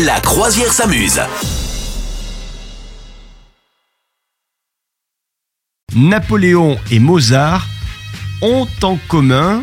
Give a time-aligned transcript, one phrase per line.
[0.00, 1.20] La croisière s'amuse.
[5.94, 7.66] Napoléon et Mozart
[8.40, 9.62] ont en commun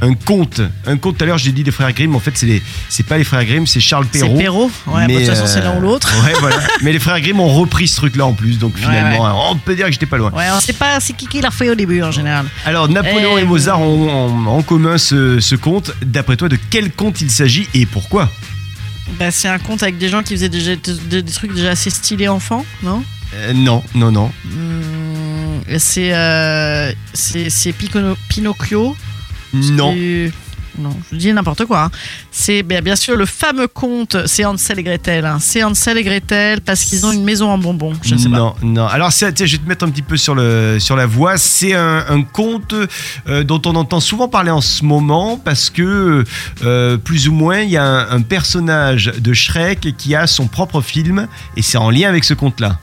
[0.00, 0.60] un conte.
[0.86, 3.04] Un conte, tout à l'heure j'ai dit des frères Grimm, en fait c'est les- c'est
[3.04, 4.36] pas les frères Grimm, c'est Charles C'est Perrault.
[4.38, 4.70] Perrault.
[4.86, 6.08] Ouais, Mais, bah, de toute façon, c'est euh, l'un ou l'autre.
[6.24, 6.56] Ouais, voilà.
[6.82, 9.86] Mais les frères Grimm ont repris ce truc-là en plus, donc finalement, on peut dire
[9.86, 10.30] que j'étais pas loin.
[10.32, 12.46] Ouais, on sait pas c'est qui qui l'a fait au début en général.
[12.64, 15.92] Alors, Napoléon Eh, et Mozart ont en, en commun ce, ce conte.
[16.04, 18.30] D'après toi, de quel conte il s'agit et pourquoi?
[19.18, 21.90] Bah, c'est un conte avec des gens qui faisaient déjà, des, des trucs déjà assez
[21.90, 23.04] stylés enfants, non?
[23.34, 24.30] Euh, Non, non, non.
[25.78, 27.72] C'est euh, c'est c'est
[28.28, 28.96] Pinocchio?
[29.52, 29.94] Non.
[30.78, 31.84] Non, je dis n'importe quoi.
[31.84, 31.90] hein.
[32.30, 35.24] C'est bien, bien sûr le fameux conte, c'est Hansel et Gretel.
[35.24, 35.38] hein.
[35.40, 37.92] C'est Hansel et Gretel parce qu'ils ont une maison en bonbons.
[38.02, 38.36] Je sais pas.
[38.36, 38.86] non, non.
[38.86, 41.36] Alors, je vais te mettre un petit peu sur, le, sur la voie.
[41.36, 42.74] C'est un, conte
[43.28, 46.24] euh, dont on entend souvent parler en ce moment parce que,
[46.64, 50.80] euh, plus ou moins, il y a un personnage de Shrek qui a son propre
[50.80, 52.78] film et c'est en lien avec ce conte-là.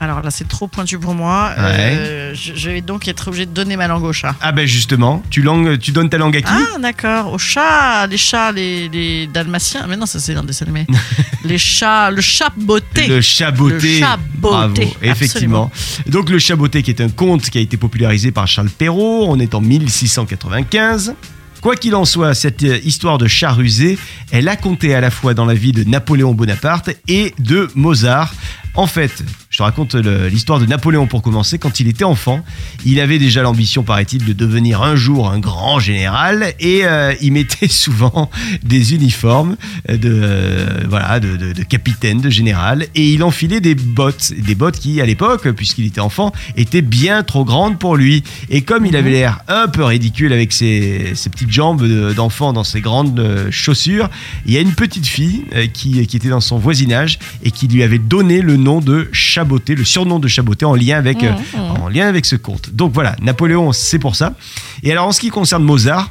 [0.00, 1.52] Alors là, c'est trop pointu pour moi.
[1.58, 4.34] Euh, je, je vais donc être obligé de donner ma langue au chat.
[4.40, 6.52] Ah, ben justement, tu, langue, tu donnes ta langue à qui?
[6.52, 7.32] Ah, d'accord.
[7.32, 9.86] Au chat, les chats, les, les dalmatiens.
[9.88, 10.86] Mais non, ça c'est un dessin animé.
[11.44, 13.06] les chats, le chat beauté.
[13.06, 13.98] Le chaboté.
[13.98, 15.70] Le chat Bravo, beauté, effectivement.
[16.06, 19.38] Donc le chaboté qui est un conte qui a été popularisé par Charles Perrault, on
[19.40, 21.14] est en 1695.
[21.62, 23.98] Quoi qu'il en soit, cette euh, histoire de chat rusé,
[24.30, 28.34] elle a compté à la fois dans la vie de Napoléon Bonaparte et de Mozart.
[28.74, 29.24] En fait,
[29.56, 31.56] je te raconte le- l'histoire de Napoléon pour commencer.
[31.58, 32.44] Quand il était enfant,
[32.84, 37.32] il avait déjà l'ambition, paraît-il, de devenir un jour un grand général et euh, il
[37.32, 38.30] mettait souvent
[38.62, 39.56] des uniformes
[39.88, 44.34] de, euh, voilà, de, de- de capitaine, de général et il enfilait des bottes.
[44.36, 48.24] Des bottes qui, à l'époque, puisqu'il était enfant, étaient bien trop grandes pour lui.
[48.50, 52.52] Et comme il avait l'air un peu ridicule avec ses, ses petites jambes de- d'enfant
[52.52, 54.10] dans ses grandes euh, chaussures,
[54.44, 57.68] il y a une petite fille euh, qui, qui était dans son voisinage et qui
[57.68, 59.08] lui avait donné le nom de
[59.46, 61.60] Chaboté, le surnom de Chaboté en lien avec, euh, Mhm.
[61.84, 62.70] en lien avec ce conte.
[62.74, 64.34] Donc voilà, Napoléon, c'est pour ça.
[64.82, 66.10] Et alors en ce qui concerne Mozart,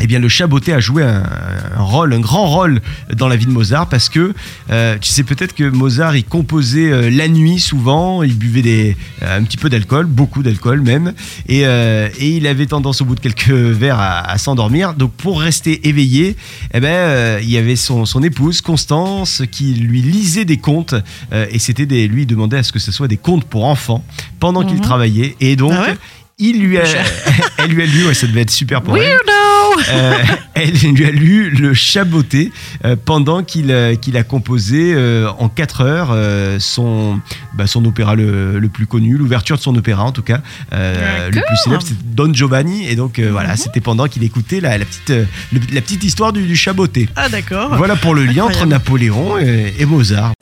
[0.00, 1.22] eh bien, le chaboté a joué un,
[1.76, 2.80] un rôle, un grand rôle
[3.16, 4.32] dans la vie de Mozart parce que
[4.70, 8.96] euh, tu sais peut-être que Mozart il composait euh, la nuit souvent, il buvait des,
[9.22, 11.12] euh, un petit peu d'alcool, beaucoup d'alcool même,
[11.48, 14.94] et, et il avait tendance au bout de quelques verres à, à s'endormir.
[14.94, 16.36] Donc pour rester éveillé,
[16.72, 20.94] eh ben il y avait son, son épouse Constance qui lui lisait des contes
[21.32, 24.04] et c'était des, lui il demandait à ce que ce soit des contes pour enfants
[24.40, 24.80] pendant qu'il Mhm.
[24.80, 25.96] travaillait et donc Ah ouais?
[26.38, 26.82] il lui a,
[27.58, 29.02] elle lui a lu, ouais, ça devait être super pour elle.
[29.92, 30.14] Euh,
[30.54, 32.52] elle lui a lu le chaboté
[32.84, 36.16] euh, pendant qu'il euh, qu'il a composé euh, en 4 heures
[36.60, 37.20] son,
[37.54, 40.40] bah, son opéra le, le plus connu, l'ouverture de son opéra en tout cas,
[40.72, 42.86] le plus célèbre, c'est Don Giovanni.
[42.88, 46.42] Et donc voilà, c'était pendant qu'il écoutait la, la petite, le- la petite histoire du,
[46.46, 47.08] du chaboté.
[47.16, 47.74] Ah, d'accord.
[47.76, 48.66] Voilà pour le lien entre.
[48.66, 50.32] Napoléon et, et Mozart.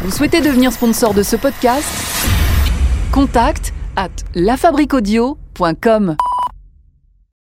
[0.00, 1.84] Vous souhaitez devenir sponsor de ce podcast?
[3.12, 6.16] Contact à lafabriquaudio.com.